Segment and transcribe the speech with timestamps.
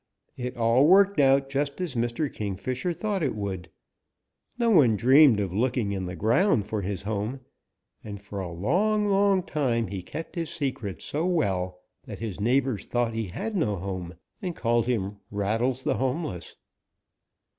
[0.35, 2.33] "It all worked out just as Mr.
[2.33, 3.69] Kingfisher thought it would.
[4.57, 7.41] No one dreamed of looking in the ground for his home,
[8.03, 12.87] and for a long, long time he kept his secret so well that his neighbors
[12.87, 16.55] thought he had no home, and called him 'Rattles the Homeless.'